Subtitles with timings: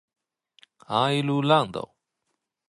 [0.87, 1.93] アイルランド